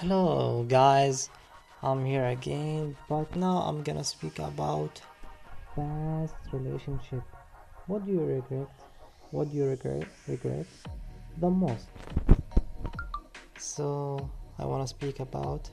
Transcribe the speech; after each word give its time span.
Hello, 0.00 0.62
guys. 0.68 1.30
I'm 1.82 2.04
here 2.04 2.26
again, 2.26 2.94
but 3.08 3.34
now 3.34 3.64
I'm 3.64 3.82
gonna 3.82 4.04
speak 4.04 4.38
about 4.38 5.00
past 5.74 6.34
relationship. 6.52 7.22
What 7.86 8.04
do 8.04 8.12
you 8.12 8.20
regret? 8.20 8.68
What 9.30 9.50
do 9.50 9.56
you 9.56 9.64
regret? 9.64 10.06
Regret 10.28 10.66
the 11.38 11.48
most? 11.48 11.86
So 13.56 14.30
I 14.58 14.66
wanna 14.66 14.86
speak 14.86 15.20
about 15.20 15.70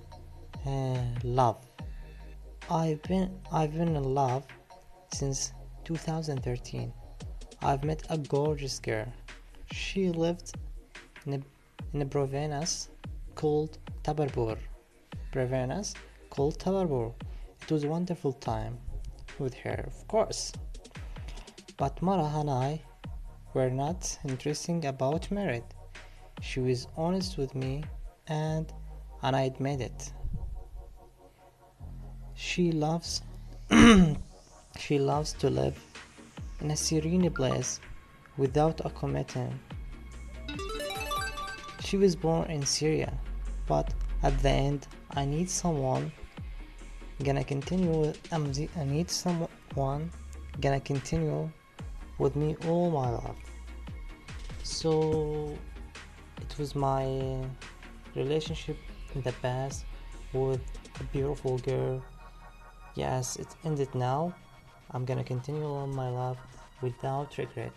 uh, 0.66 1.04
love. 1.26 1.60
I've 2.71 3.04
been 3.04 3.30
I've 3.52 3.74
been 3.74 3.94
in 3.94 4.16
love 4.16 4.46
since 5.14 5.52
2013. 5.84 6.94
I've 7.62 7.84
met 7.84 8.04
a 8.10 8.18
gorgeous 8.18 8.80
girl. 8.80 9.12
She 9.74 10.12
lived 10.12 10.55
in 11.26 11.44
in 11.92 12.02
a 12.02 12.05
province 12.05 12.88
called 13.36 13.78
Tabarbur. 14.04 14.58
Province 15.32 15.94
called 16.30 16.60
Tabarbur. 16.60 17.14
It 17.62 17.72
was 17.72 17.84
a 17.84 17.88
wonderful 17.88 18.34
time 18.34 18.78
with 19.40 19.54
her, 19.55 19.84
of 19.88 20.08
course. 20.08 20.52
But 21.77 22.02
Mara 22.02 22.32
and 22.40 22.50
I 22.50 22.82
were 23.54 23.70
not 23.70 24.18
interesting 24.27 24.86
about 24.86 25.32
married. 25.32 25.64
She 26.41 26.60
was 26.60 26.88
honest 26.98 27.38
with 27.38 27.55
me 27.55 27.84
and 28.27 28.72
and 29.22 29.36
I 29.36 29.44
admit 29.44 29.82
it. 29.82 30.12
She 32.36 32.72
loves 32.72 33.22
she 34.77 35.00
loves 35.00 35.34
to 35.34 35.50
live 35.50 35.77
in 36.62 36.72
a 36.72 36.76
serene 36.76 37.30
place 37.32 37.80
without 38.38 38.82
a 38.86 38.90
commitment. 38.90 39.54
She 41.94 41.98
was 41.98 42.16
born 42.16 42.50
in 42.50 42.66
Syria, 42.66 43.14
but 43.68 43.94
at 44.24 44.36
the 44.40 44.50
end, 44.50 44.88
I 45.12 45.26
need 45.26 45.48
someone 45.48 46.12
gonna 47.24 47.44
continue. 47.44 47.91
With, 47.91 48.34
um, 48.34 48.52
I 48.76 48.84
need 48.84 49.12
someone 49.12 50.10
gonna 50.60 50.80
continue 50.80 51.52
with 52.18 52.35
me 52.35 52.55
all 52.68 52.90
my 52.90 53.12
life. 53.12 53.46
So 54.63 55.55
it 56.41 56.58
was 56.58 56.74
my 56.74 57.05
relationship 58.16 58.78
in 59.13 59.22
the 59.22 59.34
past 59.34 59.85
with 60.34 60.62
a 61.00 61.04
beautiful 61.13 61.60
girl. 61.60 62.02
Yes, 62.96 63.35
it 63.35 63.50
ended 63.66 63.94
now. 63.94 64.34
I'm 64.90 65.06
gonna 65.06 65.24
continue 65.24 65.72
on 65.72 65.94
my 65.96 66.09
life 66.09 66.40
without 66.81 67.38
regret. 67.38 67.75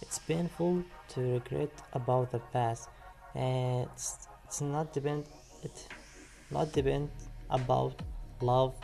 It's 0.00 0.20
painful 0.20 0.84
to 1.08 1.20
regret 1.20 1.72
about 1.92 2.30
the 2.30 2.38
past, 2.52 2.88
and 3.38 3.88
it's, 3.94 4.28
it's 4.44 4.60
not 4.60 4.92
depend 4.92 5.24
it 5.62 5.86
not 6.50 6.72
depend 6.72 7.08
about 7.50 8.02
love 8.42 8.74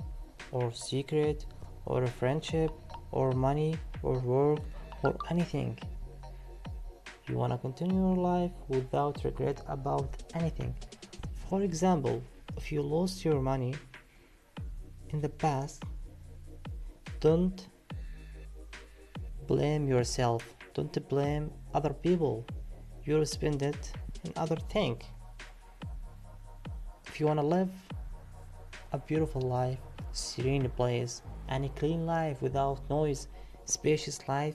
or 0.52 0.72
secret 0.72 1.44
or 1.86 2.06
friendship 2.06 2.70
or 3.10 3.32
money 3.32 3.76
or 4.02 4.18
work 4.20 4.60
or 5.02 5.14
anything. 5.30 5.78
You 7.28 7.36
wanna 7.36 7.58
continue 7.58 8.00
your 8.00 8.16
life 8.16 8.52
without 8.68 9.22
regret 9.24 9.62
about 9.68 10.08
anything. 10.34 10.74
For 11.48 11.62
example, 11.62 12.22
if 12.56 12.70
you 12.70 12.82
lost 12.82 13.24
your 13.24 13.40
money 13.40 13.74
in 15.10 15.20
the 15.20 15.28
past, 15.28 15.82
don't 17.20 17.68
blame 19.46 19.86
yourself 19.88 20.42
don't 20.74 20.96
blame 21.08 21.50
other 21.74 21.92
people 21.92 22.44
you'll 23.04 23.26
spend 23.26 23.62
it 23.62 23.92
in 24.24 24.32
other 24.36 24.56
thing. 24.56 25.00
If 27.06 27.20
you 27.20 27.26
want 27.26 27.40
to 27.40 27.46
live 27.46 27.70
a 28.92 28.98
beautiful 28.98 29.42
life 29.42 29.78
serene 30.12 30.68
place 30.70 31.22
and 31.48 31.64
a 31.64 31.68
clean 31.70 32.06
life 32.06 32.40
without 32.40 32.78
noise 32.88 33.28
spacious 33.64 34.28
life 34.28 34.54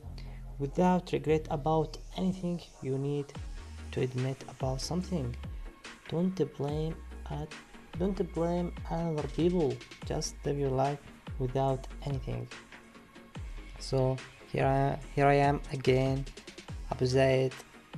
without 0.57 1.11
regret 1.11 1.45
about 1.51 1.97
anything 2.17 2.61
you 2.81 2.97
need 2.97 3.25
to 3.91 4.01
admit 4.01 4.37
about 4.49 4.79
something 4.79 5.35
don't 6.09 6.57
blame 6.57 6.95
at 7.29 7.49
don't 7.99 8.33
blame 8.33 8.71
other 8.89 9.27
people. 9.35 9.73
Just 10.05 10.35
live 10.45 10.57
your 10.57 10.69
life 10.69 10.99
without 11.37 11.87
anything. 12.05 12.47
So 13.79 14.17
here 14.51 14.65
I 14.65 14.97
here 15.15 15.27
I 15.27 15.35
am 15.35 15.61
again. 15.71 16.25
Abu 16.91 17.05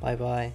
bye 0.02 0.16
bye 0.16 0.52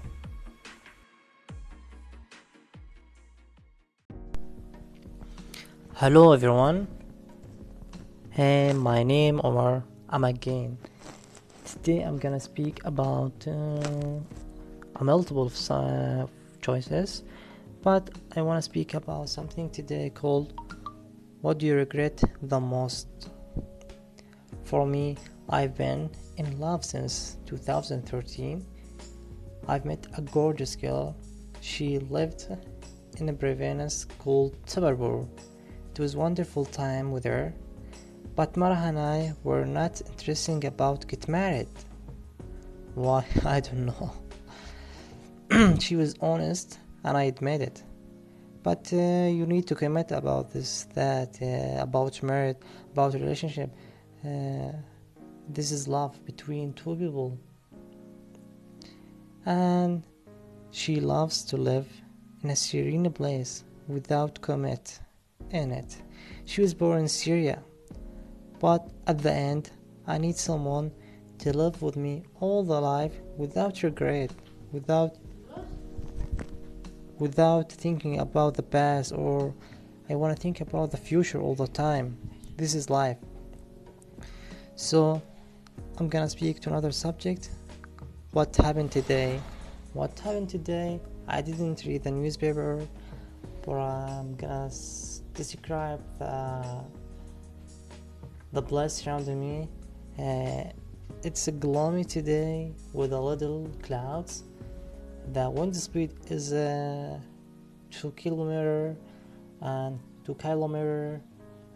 Hello 5.99 6.33
everyone 6.33 6.87
Hey 8.31 8.73
my 8.75 9.03
name 9.03 9.41
Omar 9.43 9.83
I'm 10.11 10.25
again 10.25 10.77
Today 11.65 12.03
I'm 12.03 12.19
gonna 12.19 12.39
speak 12.39 12.81
about 12.85 13.33
uh, 13.49 14.21
a 14.97 15.05
multiple 15.05 15.51
of 15.71 16.31
choices 16.61 17.25
but 17.83 18.11
I 18.37 18.43
want 18.43 18.59
to 18.59 18.63
speak 18.63 18.93
about 18.93 19.31
something 19.31 19.71
today 19.71 20.11
called 20.11 20.53
what 21.41 21.59
do 21.59 21.67
you 21.67 21.75
regret 21.75 22.23
the 22.43 22.61
most 22.61 23.31
for 24.67 24.85
me, 24.85 25.17
I've 25.49 25.77
been 25.77 26.11
in 26.39 26.59
love 26.59 26.85
since 26.85 27.37
2013. 27.47 28.67
I've 29.69 29.85
met 29.85 30.09
a 30.19 30.23
gorgeous 30.23 30.75
girl. 30.75 31.17
She 31.61 32.01
lived 32.01 32.49
in 33.19 33.29
a 33.29 33.33
province 33.33 34.05
called 34.19 34.61
Tabarbur. 34.67 35.29
It 35.97 36.01
was 36.01 36.15
wonderful 36.15 36.67
time 36.67 37.11
with 37.11 37.25
her, 37.25 37.55
but 38.35 38.55
Mara 38.55 38.77
and 38.77 38.99
I 38.99 39.33
were 39.45 39.65
not 39.65 40.03
interesting 40.03 40.63
about 40.67 41.09
get 41.09 41.27
married. 41.27 41.71
Why? 42.95 43.25
I 43.47 43.61
don't 43.61 43.87
know. 43.87 44.13
she 45.81 45.97
was 45.97 46.15
honest, 46.21 46.79
and 47.03 47.17
I 47.17 47.23
admit 47.23 47.63
it. 47.63 47.83
But 48.63 48.93
uh, 48.93 49.29
you 49.39 49.47
need 49.47 49.67
to 49.69 49.75
commit 49.75 50.13
about 50.13 50.53
this, 50.53 50.87
that, 50.93 51.39
uh, 51.41 51.81
about 51.81 52.23
marriage, 52.23 52.59
about 52.93 53.15
relationship. 53.15 53.75
Uh, 54.23 54.73
this 55.49 55.73
is 55.73 55.89
love 55.89 56.23
between 56.27 56.75
two 56.75 56.95
people 56.97 57.39
and 59.47 60.03
she 60.73 61.01
loves 61.01 61.43
to 61.45 61.57
live 61.57 61.89
in 62.43 62.51
a 62.51 62.57
serene 62.57 63.11
place 63.11 63.65
without 63.89 64.43
commit 64.43 65.01
in 65.51 65.71
it 65.71 65.97
she 66.45 66.61
was 66.61 66.75
born 66.75 67.01
in 67.01 67.09
syria 67.09 67.63
but 68.59 68.89
at 69.07 69.19
the 69.19 69.33
end 69.33 69.71
i 70.07 70.19
need 70.19 70.37
someone 70.37 70.91
to 71.39 71.57
live 71.57 71.81
with 71.83 71.97
me 71.97 72.23
all 72.41 72.63
the 72.63 72.81
life 72.81 73.15
without 73.37 73.83
regret 73.83 74.31
without 74.73 75.17
without 77.19 77.71
thinking 77.71 78.21
about 78.21 78.55
the 78.55 78.63
past 78.63 79.13
or 79.13 79.55
i 80.11 80.15
want 80.15 80.35
to 80.35 80.41
think 80.41 80.61
about 80.61 80.91
the 80.91 80.97
future 80.97 81.41
all 81.41 81.55
the 81.55 81.69
time 81.69 82.17
this 82.57 82.75
is 82.75 82.91
life 82.91 83.19
so, 84.77 85.23
I'm 85.97 86.11
gonna 86.11 86.29
speak 86.29 86.61
to 86.61 86.69
another 86.69 86.93
subject. 86.93 87.49
What 88.33 88.55
happened 88.55 88.93
today? 88.93 89.41
What 89.95 90.19
happened 90.19 90.51
today? 90.51 91.01
I 91.27 91.41
didn't 91.41 91.83
read 91.87 92.05
the 92.05 92.11
newspaper, 92.11 92.87
but 93.65 93.73
I'm 93.73 94.37
gonna 94.37 94.71
describe 95.37 96.01
the 96.19 96.85
the 98.53 98.63
place 98.63 98.95
surrounding 98.95 99.41
me. 99.41 99.69
Uh, 100.19 100.65
it's 101.23 101.49
a 101.49 101.53
gloomy 101.53 102.05
today 102.05 102.73
with 102.93 103.13
a 103.13 103.21
little 103.21 103.71
clouds. 103.83 104.45
The 105.33 105.51
wind 105.51 105.77
speed 105.77 106.13
is 106.31 106.53
uh, 106.53 107.19
two 107.91 108.13
kilometer 108.13 108.97
and 109.61 109.99
two 110.25 110.35
kilometer, 110.35 111.21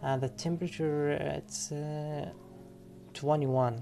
and 0.01 0.21
the 0.21 0.29
temperature 0.29 1.11
it's. 1.11 1.71
Uh, 1.71 2.31
21 3.13 3.81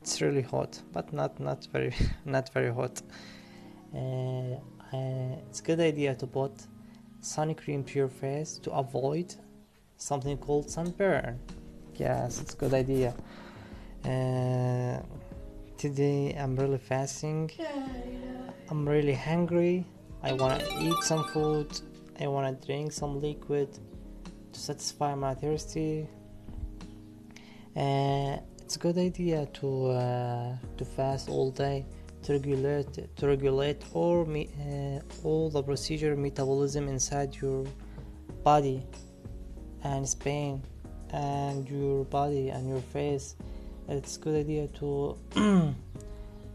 it's 0.00 0.20
really 0.22 0.42
hot 0.42 0.80
but 0.92 1.12
not 1.12 1.38
not 1.40 1.66
very 1.72 1.92
not 2.24 2.52
very 2.52 2.72
hot 2.72 3.02
uh, 3.94 3.98
uh, 3.98 5.36
it's 5.48 5.60
a 5.60 5.62
good 5.62 5.80
idea 5.80 6.14
to 6.14 6.26
put 6.26 6.52
sun 7.26 7.54
cream 7.54 7.82
to 7.82 7.98
your 7.98 8.08
face 8.08 8.56
to 8.58 8.70
avoid 8.70 9.34
something 9.96 10.38
called 10.38 10.70
sunburn. 10.70 11.38
Yes 11.96 12.40
it's 12.40 12.54
a 12.54 12.56
good 12.56 12.72
idea. 12.72 13.14
Uh, 14.04 15.02
today 15.76 16.36
i'm 16.38 16.54
really 16.56 16.78
fasting. 16.78 17.50
I'm 18.70 18.88
really 18.88 19.14
hungry. 19.14 19.84
I 20.22 20.32
want 20.32 20.60
to 20.60 20.66
eat 20.80 21.00
some 21.02 21.24
food. 21.24 21.68
I 22.20 22.26
want 22.28 22.60
to 22.60 22.66
drink 22.66 22.92
some 22.92 23.20
liquid 23.20 23.68
to 24.52 24.60
satisfy 24.60 25.14
my 25.14 25.34
thirsty. 25.34 26.08
Uh, 27.76 28.38
it's 28.62 28.76
a 28.76 28.78
good 28.78 28.98
idea 28.98 29.46
to 29.58 29.68
uh, 29.86 30.56
to 30.78 30.84
fast 30.84 31.28
all 31.28 31.50
day 31.50 31.84
to 32.26 32.32
regulate 32.32 33.16
to 33.16 33.26
regulate 33.26 33.84
or 33.92 34.26
me, 34.26 34.48
uh, 34.60 35.26
all 35.26 35.48
the 35.48 35.62
procedure 35.62 36.16
metabolism 36.16 36.88
inside 36.88 37.36
your 37.36 37.64
body 38.42 38.82
and 39.84 40.08
Spain 40.08 40.60
and 41.10 41.68
your 41.68 42.04
body 42.06 42.48
and 42.48 42.68
your 42.68 42.80
face. 42.80 43.36
It's 43.88 44.16
good 44.16 44.34
idea 44.44 44.66
to 44.80 45.16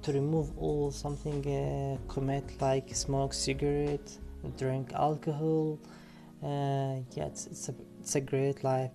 to 0.03 0.11
remove 0.11 0.51
all 0.57 0.91
something 0.91 1.39
uh, 1.47 2.11
commit 2.11 2.43
like 2.59 2.93
smoke 2.93 3.33
cigarette 3.33 4.11
drink 4.57 4.91
alcohol. 4.93 5.79
Uh, 6.43 6.99
yeah 7.15 7.27
it's, 7.31 7.47
it's 7.47 7.69
a 7.69 7.75
it's 8.01 8.15
a 8.15 8.21
great 8.21 8.61
life. 8.65 8.91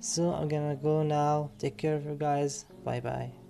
So 0.00 0.32
i'm 0.32 0.48
gonna 0.48 0.76
go 0.76 1.02
now. 1.02 1.50
Take 1.58 1.76
care 1.76 1.96
of 1.96 2.06
you 2.06 2.16
guys. 2.18 2.64
Bye 2.82 3.00
bye 3.00 3.43